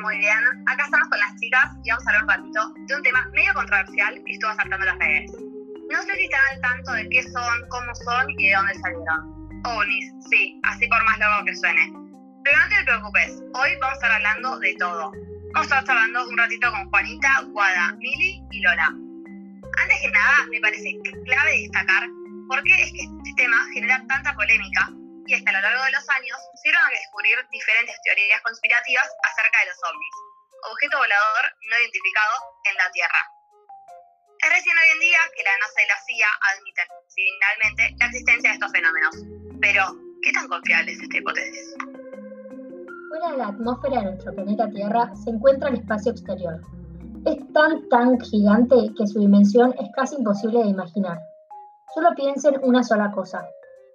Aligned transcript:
muy 0.00 0.18
bien. 0.18 0.38
Acá 0.66 0.84
estamos 0.84 1.08
con 1.08 1.18
las 1.18 1.34
chicas 1.36 1.64
y 1.84 1.90
vamos 1.90 2.06
a 2.06 2.10
hablar 2.10 2.22
un 2.22 2.28
ratito 2.28 2.74
de 2.86 2.96
un 2.96 3.02
tema 3.02 3.28
medio 3.32 3.54
controversial 3.54 4.22
que 4.24 4.32
estuvo 4.32 4.54
saltando 4.54 4.86
las 4.86 4.98
redes. 4.98 5.30
No 5.90 6.02
sé 6.02 6.14
si 6.16 6.24
están 6.24 6.40
al 6.52 6.60
tanto 6.60 6.92
de 6.92 7.08
qué 7.10 7.22
son, 7.22 7.68
cómo 7.68 7.94
son 7.94 8.30
y 8.30 8.48
de 8.48 8.54
dónde 8.54 8.74
salieron. 8.74 9.34
OVNIs, 9.64 10.12
sí, 10.30 10.60
así 10.64 10.86
por 10.88 11.02
más 11.04 11.18
loco 11.18 11.44
que 11.46 11.56
suene. 11.56 11.92
Pero 12.44 12.58
no 12.58 12.68
te 12.68 12.84
preocupes, 12.84 13.42
hoy 13.54 13.70
vamos 13.80 13.92
a 13.92 13.94
estar 13.94 14.12
hablando 14.12 14.58
de 14.58 14.74
todo. 14.78 15.12
Vamos 15.54 15.72
a 15.72 15.78
estar 15.78 15.96
hablando 15.96 16.28
un 16.28 16.38
ratito 16.38 16.70
con 16.70 16.90
Juanita, 16.90 17.42
Guada, 17.52 17.92
Mili 17.98 18.42
y 18.50 18.60
Lola. 18.60 18.88
Antes 18.88 20.00
que 20.02 20.10
nada, 20.10 20.36
me 20.50 20.60
parece 20.60 20.96
clave 21.24 21.60
destacar 21.62 22.08
por 22.48 22.62
qué 22.64 22.74
es 22.82 22.92
que 22.92 23.02
este 23.02 23.32
tema 23.36 23.56
genera 23.72 24.04
tanta 24.06 24.34
polémica 24.34 24.90
y 25.26 25.34
es 25.34 25.42
que 25.42 25.50
a 25.50 25.56
lo 25.56 25.60
largo 25.60 25.84
de 25.84 25.92
los 25.92 26.08
años 26.10 26.38
se 26.60 26.68
a 26.68 26.88
descubrir 26.90 27.36
diferentes 27.50 27.96
teorías 28.04 28.40
conspirativas 28.42 29.08
acerca 29.24 29.60
de 29.60 29.68
los 29.72 29.78
ovnis, 29.84 30.16
objeto 30.70 30.98
volador 30.98 31.44
no 31.70 31.74
identificado 31.80 32.34
en 32.68 32.74
la 32.76 32.90
Tierra. 32.90 33.22
Es 34.44 34.50
recién 34.50 34.76
hoy 34.76 34.90
en 34.92 35.00
día 35.00 35.20
que 35.36 35.44
la 35.44 35.56
NASA 35.56 35.80
y 35.80 35.88
la 35.88 35.98
CIA 36.04 36.30
admiten 36.52 36.88
finalmente 37.08 37.82
la 37.96 38.06
existencia 38.06 38.50
de 38.50 38.56
estos 38.60 38.72
fenómenos. 38.72 39.14
Pero, 39.60 39.82
¿qué 40.20 40.32
tan 40.32 40.48
confiable 40.48 40.92
es 40.92 41.00
esta 41.00 41.16
hipótesis? 41.16 41.74
Fuera 43.08 43.30
de 43.30 43.36
la 43.38 43.48
atmósfera 43.48 43.96
de 44.00 44.04
nuestro 44.12 44.34
planeta 44.34 44.68
Tierra 44.68 45.08
se 45.24 45.30
encuentra 45.30 45.68
el 45.70 45.80
espacio 45.80 46.12
exterior. 46.12 46.60
Es 47.24 47.40
tan, 47.54 47.88
tan 47.88 48.20
gigante 48.20 48.76
que 48.98 49.06
su 49.06 49.20
dimensión 49.20 49.72
es 49.80 49.88
casi 49.96 50.16
imposible 50.16 50.60
de 50.60 50.68
imaginar. 50.76 51.18
Solo 51.94 52.12
piensen 52.14 52.60
una 52.62 52.82
sola 52.82 53.10
cosa. 53.12 53.40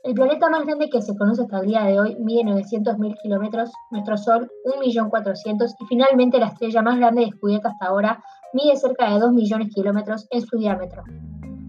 El 0.02 0.14
planeta 0.14 0.50
más 0.50 0.66
grande 0.66 0.90
que 0.90 1.02
se 1.02 1.16
conoce 1.18 1.42
hasta 1.42 1.60
el 1.60 1.68
día 1.68 1.84
de 1.84 2.00
hoy 2.00 2.16
mide 2.20 2.44
900.000 2.44 3.18
kilómetros, 3.22 3.70
nuestro 3.92 4.16
Sol 4.16 4.50
1.400.000 4.82 5.76
y 5.78 5.86
finalmente 5.88 6.40
la 6.40 6.48
estrella 6.48 6.82
más 6.82 6.98
grande 6.98 7.26
descubierta 7.26 7.70
hasta 7.70 7.88
ahora 7.88 8.24
mide 8.54 8.78
cerca 8.78 9.14
de 9.14 9.20
2 9.20 9.34
millones 9.34 9.68
de 9.68 9.74
kilómetros 9.74 10.26
en 10.32 10.42
su 10.42 10.58
diámetro. 10.58 11.04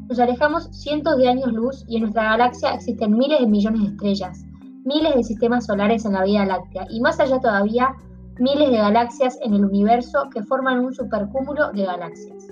Nos 0.09 0.21
alejamos 0.21 0.69
cientos 0.71 1.17
de 1.17 1.29
años 1.29 1.53
luz 1.53 1.85
y 1.89 1.97
en 1.97 2.03
nuestra 2.03 2.23
galaxia 2.23 2.73
existen 2.75 3.19
miles 3.19 3.41
de 3.41 3.49
millones 3.49 3.83
de 3.83 3.89
estrellas, 3.89 4.45
miles 4.85 5.13
de 5.17 5.25
sistemas 5.25 5.67
solares 5.67 6.05
en 6.05 6.13
la 6.13 6.23
Vía 6.23 6.47
Láctea 6.47 6.87
y 6.89 7.01
más 7.01 7.19
allá 7.19 7.41
todavía, 7.41 7.97
miles 8.39 8.71
de 8.71 8.77
galaxias 8.77 9.39
en 9.43 9.55
el 9.55 9.65
universo 9.65 10.31
que 10.33 10.45
forman 10.45 10.85
un 10.85 10.95
supercúmulo 10.95 11.73
de 11.73 11.85
galaxias. 11.85 12.47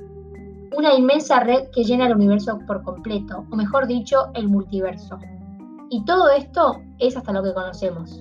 Una 0.77 0.95
inmensa 0.95 1.39
red 1.39 1.69
que 1.73 1.85
llena 1.85 2.09
el 2.09 2.17
universo 2.17 2.59
por 2.67 2.83
completo, 2.83 3.45
o 3.51 3.57
mejor 3.57 3.87
dicho, 3.87 4.27
el 4.35 4.49
multiverso. 4.49 5.19
Y 5.91 6.05
todo 6.05 6.31
esto 6.31 6.81
es 6.99 7.17
hasta 7.17 7.33
lo 7.33 7.43
que 7.43 7.55
conocemos. 7.55 8.21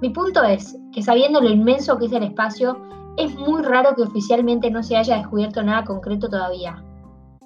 Mi 0.00 0.10
punto 0.10 0.42
es 0.42 0.76
que 0.92 1.02
sabiendo 1.02 1.40
lo 1.40 1.48
inmenso 1.48 1.96
que 1.96 2.06
es 2.06 2.12
el 2.12 2.24
espacio, 2.24 2.76
es 3.16 3.34
muy 3.36 3.62
raro 3.62 3.94
que 3.94 4.02
oficialmente 4.02 4.70
no 4.70 4.82
se 4.82 4.96
haya 4.96 5.16
descubierto 5.16 5.62
nada 5.62 5.84
concreto 5.84 6.28
todavía. 6.28 6.82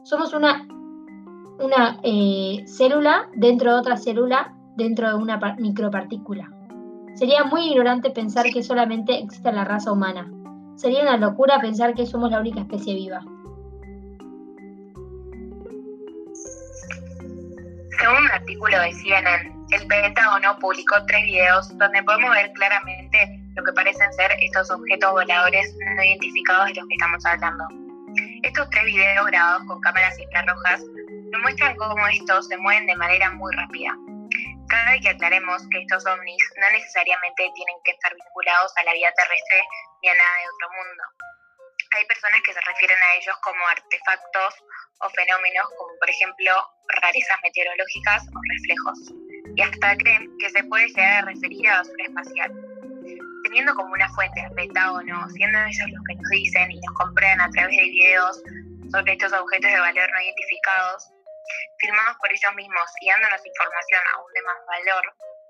Somos 0.04 0.32
una, 0.32 0.66
una 1.58 1.98
eh, 2.02 2.64
célula 2.66 3.28
dentro 3.34 3.72
de 3.72 3.80
otra 3.80 3.96
célula 3.96 4.54
dentro 4.76 5.08
de 5.08 5.14
una 5.14 5.38
micropartícula. 5.58 6.50
Sería 7.14 7.44
muy 7.44 7.68
ignorante 7.70 8.10
pensar 8.10 8.46
que 8.52 8.62
solamente 8.62 9.18
existe 9.18 9.50
la 9.52 9.64
raza 9.64 9.90
humana. 9.90 10.30
Sería 10.76 11.02
una 11.02 11.16
locura 11.16 11.60
pensar 11.60 11.94
que 11.94 12.06
somos 12.06 12.30
la 12.30 12.40
única 12.40 12.60
especie 12.60 12.94
viva. 12.94 13.24
Según 17.98 18.18
un 18.18 18.30
artículo 18.30 18.78
de 18.80 18.92
CNN, 18.92 19.56
el 19.70 19.86
Pentágono 19.86 20.58
publicó 20.58 21.04
tres 21.06 21.24
videos 21.24 21.76
donde 21.78 22.02
podemos 22.02 22.30
ver 22.30 22.52
claramente 22.52 23.40
lo 23.54 23.64
que 23.64 23.72
parecen 23.72 24.12
ser 24.12 24.32
estos 24.40 24.70
objetos 24.70 25.12
voladores 25.12 25.74
no 25.96 26.02
identificados 26.02 26.66
de 26.66 26.74
los 26.74 26.86
que 26.88 26.94
estamos 26.94 27.24
hablando. 27.24 27.64
Estos 28.42 28.68
tres 28.70 28.84
videos 28.84 29.26
grabados 29.26 29.66
con 29.66 29.80
cámaras 29.80 30.18
infrarrojas 30.18 30.82
nos 31.32 31.42
muestran 31.42 31.76
cómo 31.76 32.06
estos 32.08 32.48
se 32.48 32.56
mueven 32.58 32.86
de 32.86 32.96
manera 32.96 33.30
muy 33.32 33.54
rápida. 33.54 33.96
Cabe 34.68 35.00
que 35.00 35.08
aclaremos 35.08 35.62
que 35.70 35.80
estos 35.80 36.04
ovnis 36.06 36.42
no 36.60 36.70
necesariamente 36.70 37.50
tienen 37.54 37.76
que 37.84 37.92
estar 37.92 38.12
vinculados 38.14 38.72
a 38.76 38.84
la 38.84 38.92
vida 38.92 39.12
terrestre 39.16 39.62
ni 40.02 40.08
a 40.10 40.14
nada 40.14 40.36
de 40.36 40.48
otro 40.52 40.68
mundo. 40.76 41.35
Hay 41.96 42.04
personas 42.04 42.42
que 42.44 42.52
se 42.52 42.60
refieren 42.60 42.98
a 43.00 43.14
ellos 43.14 43.36
como 43.40 43.66
artefactos 43.68 44.54
o 45.00 45.08
fenómenos 45.08 45.66
como 45.78 45.96
por 45.98 46.10
ejemplo 46.10 46.52
rarezas 47.00 47.38
meteorológicas 47.42 48.22
o 48.28 48.38
reflejos. 48.52 48.98
Y 49.56 49.62
hasta 49.62 49.96
creen 49.96 50.28
que 50.36 50.50
se 50.50 50.62
puede 50.64 50.88
llegar 50.88 51.24
a 51.24 51.26
referir 51.26 51.66
a 51.70 51.78
basura 51.78 52.04
espacial. 52.04 52.52
Teniendo 53.44 53.74
como 53.74 53.94
una 53.94 54.12
fuente 54.12 54.42
al 54.42 54.52
Pentágono, 54.52 55.26
siendo 55.30 55.58
ellos 55.58 55.88
los 55.88 56.04
que 56.04 56.14
nos 56.20 56.28
dicen 56.28 56.70
y 56.70 56.80
nos 56.80 56.94
comprueban 56.96 57.40
a 57.40 57.48
través 57.48 57.74
de 57.74 57.84
videos 57.84 58.42
sobre 58.92 59.12
estos 59.12 59.32
objetos 59.32 59.72
de 59.72 59.80
valor 59.80 60.10
no 60.12 60.20
identificados, 60.20 61.08
firmados 61.80 62.16
por 62.20 62.28
ellos 62.30 62.54
mismos 62.56 62.90
y 63.00 63.08
dándonos 63.08 63.40
información 63.40 64.02
aún 64.12 64.28
de 64.34 64.42
más 64.42 64.60
valor, 64.68 65.04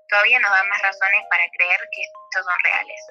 todavía 0.07 0.39
nos 0.39 0.51
dan 0.51 0.69
más 0.69 0.81
razones 0.81 1.23
para 1.29 1.43
creer 1.59 1.81
que 1.91 2.01
estos 2.07 2.45
son 2.45 2.59
reales. 2.63 3.01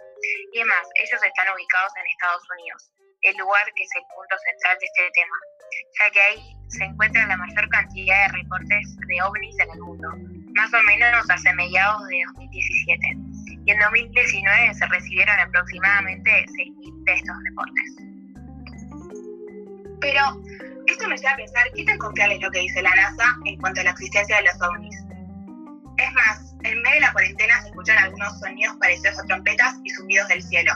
Y 0.55 0.61
además, 0.61 0.89
ellos 0.95 1.21
están 1.23 1.53
ubicados 1.53 1.93
en 2.01 2.07
Estados 2.07 2.43
Unidos, 2.57 2.81
el 3.27 3.37
lugar 3.39 3.65
que 3.75 3.83
es 3.83 3.91
el 3.97 4.05
punto 4.15 4.37
central 4.39 4.77
de 4.79 4.87
este 4.87 5.11
tema, 5.15 5.37
ya 5.99 6.11
que 6.11 6.21
ahí 6.21 6.57
se 6.69 6.85
encuentra 6.85 7.27
la 7.27 7.37
mayor 7.37 7.69
cantidad 7.71 8.27
de 8.27 8.33
reportes 8.39 8.97
de 9.09 9.23
ovnis 9.23 9.59
en 9.59 9.71
el 9.71 9.81
mundo, 9.81 10.09
más 10.55 10.73
o 10.73 10.83
menos 10.87 11.29
hace 11.29 11.53
mediados 11.55 12.07
de 12.07 12.23
2017. 12.35 13.07
Y 13.67 13.71
en 13.71 13.79
2019 13.81 14.75
se 14.75 14.87
recibieron 14.87 15.41
aproximadamente 15.41 16.31
6.000 16.31 17.05
de 17.05 17.13
estos 17.13 17.37
reportes. 17.51 17.89
Pero 20.01 20.23
esto 20.87 21.09
me 21.09 21.17
lleva 21.17 21.33
a 21.33 21.37
pensar 21.37 21.65
qué 21.75 21.85
tan 21.85 21.99
confiable 21.99 22.37
es 22.37 22.43
lo 22.43 22.51
que 22.51 22.61
dice 22.61 22.83
la 22.83 22.95
NASA 22.95 23.37
en 23.45 23.57
cuanto 23.59 23.81
a 23.81 23.85
la 23.85 23.91
existencia 23.91 24.37
de 24.37 24.45
los 24.45 24.63
ovnis. 24.63 24.97
Es 25.99 26.13
más, 26.13 26.55
en 26.63 26.81
medio 26.83 26.95
de 26.95 27.01
la 27.01 27.13
cuarentena 27.13 27.61
se 27.63 27.69
escuchan 27.69 27.99
algunos 27.99 28.39
sonidos 28.39 28.77
parecidos 28.77 29.19
a 29.19 29.25
trompetas 29.25 29.75
y 29.83 29.91
zumbidos 29.91 30.29
del 30.29 30.43
cielo. 30.43 30.73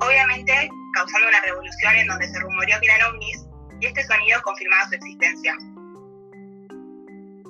Obviamente, 0.00 0.70
causando 0.96 1.28
una 1.28 1.40
revolución 1.42 1.94
en 1.94 2.06
donde 2.06 2.26
se 2.26 2.40
rumoreó 2.40 2.80
que 2.80 2.86
eran 2.86 3.12
ovnis 3.12 3.44
y 3.80 3.86
este 3.86 4.02
sonido 4.04 4.40
confirmaba 4.40 4.88
su 4.88 4.94
existencia. 4.94 5.54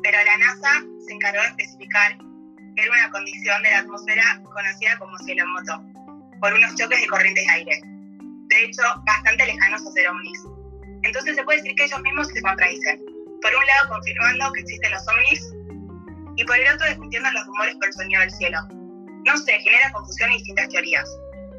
Pero 0.03 0.19
la 0.25 0.37
NASA 0.39 0.83
se 1.07 1.15
encargó 1.15 1.41
de 1.43 1.49
especificar 1.49 2.19
que 2.75 2.83
era 2.83 2.91
una 2.91 3.11
condición 3.11 3.63
de 3.63 3.71
la 3.71 3.79
atmósfera 3.79 4.43
conocida 4.43 4.99
como 4.99 5.17
cielo 5.19 5.47
moto, 5.47 5.81
por 6.41 6.53
unos 6.55 6.75
choques 6.75 7.01
de 7.01 7.07
corrientes 7.07 7.47
de 7.47 7.53
aire. 7.53 7.81
De 8.49 8.65
hecho, 8.65 8.83
bastante 9.07 9.47
lejanos 9.47 9.87
a 9.87 9.93
ser 9.93 10.09
ovnis. 10.09 10.41
Entonces 11.05 11.37
se 11.37 11.45
puede 11.45 11.59
decir 11.59 11.77
que 11.77 11.85
ellos 11.85 12.01
mismos 12.03 12.27
se 12.29 12.43
contradicen. 12.43 12.99
Por 13.43 13.55
un 13.55 13.67
lado 13.67 13.89
confirmando 13.91 14.53
que 14.55 14.61
existen 14.63 14.91
los 14.91 15.07
ovnis 15.07 15.55
y 16.37 16.45
por 16.45 16.59
el 16.59 16.75
otro 16.75 16.87
desmintiendo 16.89 17.31
los 17.31 17.47
rumores 17.47 17.77
por 17.77 17.87
el 17.87 17.93
sonido 17.95 18.21
del 18.23 18.31
cielo. 18.33 18.59
No 19.25 19.37
sé, 19.37 19.53
genera 19.61 19.93
confusión 19.93 20.33
y 20.33 20.39
distintas 20.39 20.69
teorías. 20.69 21.09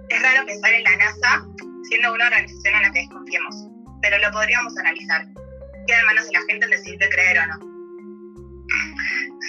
Es 0.09 0.22
raro 0.22 0.46
pensar 0.46 0.74
en 0.74 0.84
la 0.84 0.98
NASA 0.98 1.46
siendo 1.88 2.14
una 2.14 2.25
organización 2.25 2.75
en 2.75 2.81
la 2.81 2.92
que 2.92 3.00
desconfiemos, 3.00 3.56
pero 4.02 4.18
lo 4.18 4.31
podríamos 4.31 4.78
analizar. 4.78 5.25
Queda 5.88 6.00
en 6.00 6.06
manos 6.06 6.25
de 6.28 6.34
la 6.34 6.42
gente 6.48 6.66
el 6.66 6.72
decidir 6.72 7.00
creer 7.00 7.40
o 7.40 7.48
no. 7.48 7.58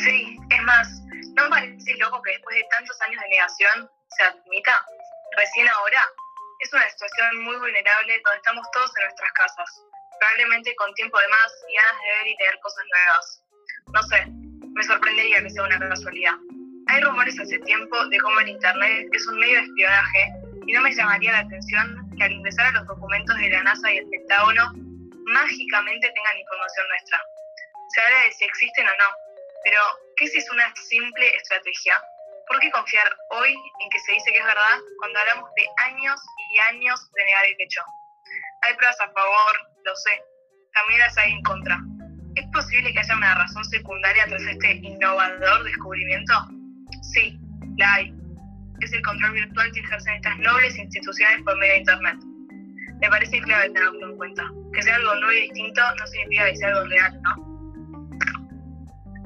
Sí, 0.05 0.39
es 0.51 0.63
más, 0.63 0.89
¿no 1.35 1.49
parece 1.51 1.97
loco 1.99 2.23
que 2.23 2.33
después 2.33 2.57
de 2.57 2.65
tantos 2.71 3.01
años 3.03 3.21
de 3.21 3.29
negación 3.29 3.91
se 4.17 4.23
admita? 4.23 4.87
Recién 5.37 5.69
ahora 5.69 6.03
es 6.61 6.73
una 6.73 6.89
situación 6.89 7.45
muy 7.45 7.57
vulnerable 7.57 8.21
donde 8.25 8.39
estamos 8.39 8.67
todos 8.73 8.91
en 8.97 9.05
nuestras 9.05 9.33
casas, 9.33 9.83
probablemente 10.21 10.75
con 10.77 10.95
tiempo 10.95 11.19
de 11.19 11.29
más 11.29 11.53
y 11.69 11.75
ganas 11.75 12.01
de 12.01 12.09
ver 12.09 12.27
y 12.27 12.37
leer 12.39 12.59
cosas 12.61 12.85
nuevas. 12.91 13.43
No 13.93 14.03
sé, 14.05 14.27
me 14.75 14.85
sorprendería 14.85 15.43
que 15.43 15.51
sea 15.51 15.65
una 15.65 15.79
casualidad. 15.79 16.35
Hay 16.87 17.01
rumores 17.03 17.39
hace 17.39 17.59
tiempo 17.61 18.07
de 18.07 18.19
cómo 18.19 18.41
el 18.41 18.49
Internet 18.49 19.09
es 19.13 19.27
un 19.27 19.39
medio 19.39 19.57
de 19.57 19.67
espionaje 19.67 20.33
y 20.67 20.73
no 20.73 20.81
me 20.81 20.95
llamaría 20.95 21.33
la 21.33 21.41
atención 21.41 22.08
que 22.19 22.25
al 22.25 22.33
ingresar 22.33 22.67
a 22.67 22.73
los 22.73 22.87
documentos 22.87 23.37
de 23.37 23.49
la 23.51 23.63
NASA 23.63 23.93
y 23.93 23.99
el 23.99 24.09
Pentágono 24.09 24.73
mágicamente 25.27 26.11
tengan 26.11 26.39
información 26.39 26.89
nuestra. 26.89 27.19
Se 27.89 28.01
habla 28.01 28.25
de 28.25 28.33
si 28.33 28.45
existen 28.45 28.87
o 28.87 28.91
no, 28.91 29.09
pero 29.65 29.81
¿qué 30.17 30.27
si 30.27 30.39
es 30.39 30.51
una 30.51 30.75
simple 30.77 31.37
estrategia? 31.37 32.03
¿Por 32.49 32.59
qué 32.61 32.71
confiar 32.71 33.07
hoy 33.31 33.53
en 33.53 33.91
que 33.91 34.01
se 34.01 34.13
dice 34.13 34.33
que 34.33 34.39
es 34.39 34.45
verdad 34.45 34.79
cuando 34.99 35.19
hablamos 35.21 35.51
de 35.55 35.67
años 35.85 36.21
y 36.51 36.59
años 36.75 37.11
de 37.13 37.25
negar 37.25 37.45
el 37.47 37.57
hecho? 37.59 37.83
Hay 38.63 38.75
pruebas 38.75 39.01
a 39.01 39.11
favor, 39.11 39.71
lo 39.85 39.97
sé. 39.97 40.23
También 40.75 41.01
las 41.01 41.17
hay 41.19 41.33
en 41.33 41.43
contra. 41.43 41.79
¿Es 42.37 42.47
posible 42.53 42.93
que 42.93 43.01
haya 43.01 43.17
una 43.17 43.35
razón 43.35 43.65
secundaria 43.65 44.27
tras 44.27 44.43
este 44.43 44.73
innovador 44.73 45.65
descubrimiento? 45.65 46.35
Sí, 47.13 47.39
la 47.77 47.95
hay 47.95 48.13
es 48.87 48.93
el 48.93 49.03
control 49.03 49.33
virtual 49.33 49.73
que 49.73 49.81
ejercen 49.81 50.15
estas 50.15 50.39
nobles 50.39 50.79
instituciones 50.79 51.43
por 51.43 51.57
medio 51.59 51.73
de 51.73 51.79
Internet. 51.79 52.17
Me 53.01 53.09
parece 53.09 53.41
clave 53.41 53.71
tenerlo 53.71 54.11
en 54.11 54.17
cuenta. 54.17 54.43
Que 54.73 54.83
sea 54.83 54.97
algo 54.97 55.15
nuevo 55.17 55.33
y 55.33 55.43
distinto 55.43 55.81
no 55.99 56.07
significa 56.07 56.47
que 56.47 56.57
sea 56.57 56.69
algo 56.69 56.85
real, 56.89 57.21
¿no? 57.23 57.37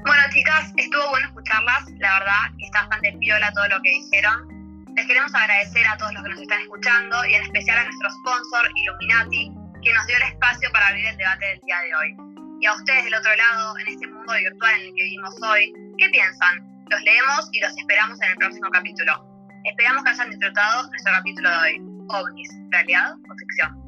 Bueno, 0.05 0.21
chicas, 0.31 0.73
estuvo 0.75 1.09
bueno 1.09 1.27
escucharlas. 1.27 1.89
La 1.99 2.19
verdad, 2.19 2.51
está 2.59 2.81
bastante 2.81 3.13
piola 3.19 3.51
todo 3.53 3.67
lo 3.69 3.81
que 3.81 3.89
dijeron. 3.89 4.53
Les 4.95 5.07
queremos 5.07 5.33
agradecer 5.33 5.87
a 5.87 5.97
todos 5.97 6.13
los 6.13 6.23
que 6.23 6.29
nos 6.29 6.41
están 6.41 6.61
escuchando 6.61 7.25
y 7.25 7.33
en 7.33 7.43
especial 7.43 7.79
a 7.79 7.83
nuestro 7.85 8.09
sponsor, 8.11 8.69
Illuminati, 8.75 9.51
que 9.81 9.93
nos 9.93 10.05
dio 10.07 10.17
el 10.17 10.23
espacio 10.23 10.69
para 10.71 10.87
abrir 10.89 11.05
el 11.07 11.17
debate 11.17 11.45
del 11.45 11.59
día 11.61 11.79
de 11.81 11.95
hoy. 11.95 12.15
Y 12.61 12.65
a 12.65 12.73
ustedes 12.73 13.05
del 13.05 13.15
otro 13.15 13.35
lado, 13.35 13.77
en 13.79 13.87
este 13.87 14.07
mundo 14.07 14.33
virtual 14.33 14.73
en 14.75 14.87
el 14.87 14.93
que 14.95 15.03
vivimos 15.03 15.35
hoy, 15.41 15.73
¿qué 15.97 16.09
piensan? 16.09 16.85
Los 16.89 17.01
leemos 17.01 17.49
y 17.53 17.59
los 17.59 17.75
esperamos 17.77 18.21
en 18.21 18.29
el 18.29 18.37
próximo 18.37 18.69
capítulo. 18.71 19.33
Esperamos 19.63 20.03
que 20.03 20.09
hayan 20.09 20.29
disfrutado 20.29 20.89
nuestro 20.89 21.13
capítulo 21.13 21.49
de 21.49 21.55
hoy. 21.57 21.81
OVNIS, 22.09 22.49
¿realidad 22.69 23.15
o 23.29 23.35
ficción? 23.35 23.82